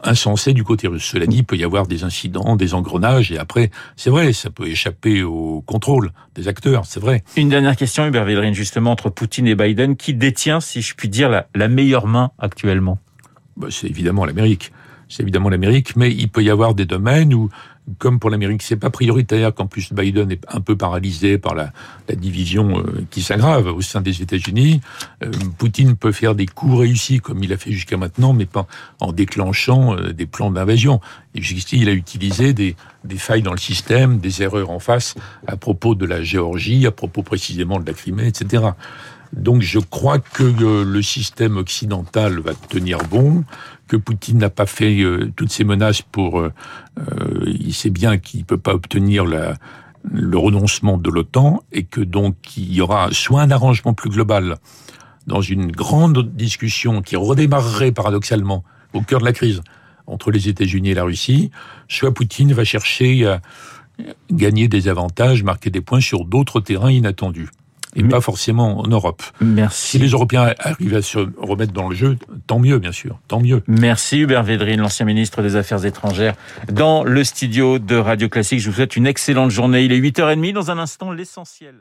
insensée 0.03 0.53
du 0.53 0.65
côté 0.65 0.89
russe. 0.89 1.05
Cela 1.05 1.27
dit, 1.27 1.39
il 1.39 1.45
peut 1.45 1.57
y 1.57 1.65
avoir 1.65 1.87
des 1.87 2.05
incidents, 2.05 2.57
des 2.57 2.75
engrenages, 2.75 3.33
et 3.33 3.39
après, 3.39 3.71
c'est 3.97 4.11
vrai, 4.11 4.33
ça 4.33 4.51
peut 4.51 4.67
échapper 4.67 5.23
au 5.23 5.63
contrôle 5.67 6.13
des 6.35 6.49
acteurs, 6.49 6.87
c'est 6.87 7.01
vrai. 7.01 7.23
Une 7.37 7.51
dernière 7.51 7.77
question, 7.77 8.07
Hubert 8.07 8.25
Védrine, 8.25 8.55
justement, 8.55 8.93
entre 8.93 9.11
Poutine 9.11 9.47
et 9.47 9.55
Biden, 9.55 9.97
qui 9.97 10.15
détient, 10.15 10.61
si 10.61 10.81
je 10.81 10.95
puis 10.95 11.09
dire, 11.09 11.29
la, 11.29 11.49
la 11.55 11.69
meilleure 11.69 12.07
main 12.07 12.31
actuellement? 12.39 12.99
Bah, 13.57 13.69
C'est 13.71 13.89
évidemment 13.89 14.25
l'Amérique. 14.25 14.73
C'est 15.09 15.23
évidemment 15.23 15.49
l'Amérique, 15.49 15.97
mais 15.97 16.11
il 16.13 16.29
peut 16.29 16.43
y 16.43 16.51
avoir 16.51 16.75
des 16.75 16.87
domaines 16.87 17.35
où 17.35 17.51
comme 17.99 18.19
pour 18.19 18.31
l'Amérique, 18.31 18.63
c'est 18.63 18.77
pas 18.77 18.91
prioritaire 18.91 19.55
qu'en 19.55 19.67
plus 19.67 19.93
Biden 19.93 20.31
est 20.31 20.45
un 20.49 20.61
peu 20.61 20.77
paralysé 20.77 21.39
par 21.39 21.55
la, 21.55 21.73
division 22.15 22.81
euh, 22.81 23.07
qui 23.11 23.23
s'aggrave 23.23 23.69
au 23.69 23.81
sein 23.81 24.01
des 24.01 24.21
États-Unis. 24.21 24.81
Euh, 25.23 25.31
Poutine 25.59 25.95
peut 25.95 26.11
faire 26.11 26.35
des 26.35 26.47
coups 26.47 26.81
réussis 26.81 27.21
comme 27.21 27.43
il 27.45 27.53
a 27.53 27.57
fait 27.57 27.71
jusqu'à 27.71 27.97
maintenant, 27.97 28.33
mais 28.33 28.47
pas 28.47 28.67
en 28.99 29.13
déclenchant 29.13 29.97
euh, 29.97 30.13
des 30.13 30.27
plans 30.27 30.51
d'invasion. 30.51 31.01
Et 31.35 31.43
jusqu'ici, 31.43 31.79
il 31.81 31.89
a 31.89 31.93
utilisé 31.93 32.53
des 32.53 32.75
failles 33.17 33.43
dans 33.43 33.53
le 33.53 33.59
système, 33.59 34.19
des 34.19 34.43
erreurs 34.43 34.71
en 34.71 34.81
face 34.81 35.15
à 35.47 35.57
propos 35.57 35.95
de 35.95 36.05
la 36.05 36.23
Géorgie, 36.23 36.87
à 36.87 36.91
propos 36.91 37.23
précisément 37.23 37.79
de 37.79 37.87
la 37.87 37.93
Crimée, 37.93 38.27
etc. 38.27 38.71
Donc 39.33 39.63
je 39.63 39.79
crois 39.79 40.19
que 40.19 40.43
le 40.83 41.03
système 41.03 41.57
occidental 41.57 42.41
va 42.41 42.53
tenir 42.55 42.99
bon, 42.99 43.45
que 43.87 43.97
Poutine 43.97 44.39
n'a 44.39 44.51
pas 44.51 44.67
fait 44.67 45.01
euh, 45.01 45.33
toutes 45.37 45.53
ces 45.53 45.65
menaces 45.65 46.03
pour... 46.03 46.41
Euh, 46.41 46.53
il 47.47 47.73
sait 47.75 47.91
bien 47.91 48.19
qu'il 48.19 48.41
ne 48.41 48.45
peut 48.45 48.59
pas 48.59 48.75
obtenir 48.75 49.25
le 49.25 50.39
renoncement 50.39 50.99
de 50.99 51.11
l'OTAN 51.11 51.63
et 51.73 51.85
que 51.85 52.01
donc 52.01 52.57
il 52.57 52.73
y 52.73 52.81
aura 52.81 53.09
soit 53.13 53.43
un 53.43 53.51
arrangement 53.51 53.95
plus 53.95 54.11
global 54.11 54.57
dans 55.27 55.41
une 55.41 55.71
grande 55.71 56.35
discussion 56.35 57.03
qui 57.03 57.17
redémarrerait 57.17 57.93
paradoxalement 57.93 58.65
au 58.93 59.03
cœur 59.03 59.21
de 59.21 59.25
la 59.25 59.33
crise 59.33 59.63
entre 60.07 60.31
les 60.31 60.49
États-Unis 60.49 60.91
et 60.91 60.95
la 60.95 61.05
Russie, 61.05 61.51
soit 61.89 62.13
Poutine 62.13 62.53
va 62.53 62.65
chercher 62.65 63.27
à 63.27 63.41
gagner 64.31 64.67
des 64.69 64.89
avantages, 64.89 65.43
marquer 65.43 65.71
des 65.71 65.81
points 65.81 66.01
sur 66.01 66.25
d'autres 66.25 66.61
terrains 66.61 66.91
inattendus. 66.91 67.51
Et 67.97 68.03
pas 68.05 68.21
forcément 68.21 68.81
en 68.81 68.87
Europe. 68.87 69.23
Merci. 69.41 69.89
Si 69.89 69.99
les 69.99 70.09
Européens 70.09 70.55
arrivent 70.59 70.95
à 70.95 71.03
se 71.03 71.19
remettre 71.39 71.73
dans 71.73 71.89
le 71.89 71.95
jeu, 71.95 72.17
tant 72.47 72.59
mieux, 72.59 72.79
bien 72.79 72.93
sûr, 72.93 73.19
tant 73.29 73.41
mieux. 73.41 73.63
Merci 73.67 74.19
Hubert 74.19 74.43
Védrine, 74.43 74.81
l'ancien 74.81 75.07
ministre 75.07 75.43
des 75.43 75.57
Affaires 75.57 75.85
étrangères, 75.85 76.35
dans 76.71 77.05
le 77.05 77.25
studio 77.25 77.79
de 77.79 77.97
Radio 77.97 78.29
Classique. 78.29 78.61
Je 78.61 78.71
vous 78.71 78.77
souhaite 78.77 78.97
une 78.97 79.07
excellente 79.07 79.51
journée. 79.51 79.85
Il 79.85 79.93
est 79.93 80.01
8h30 80.01 80.53
dans 80.53 80.71
un 80.71 80.79
instant, 80.79 81.11
l'essentiel. 81.11 81.75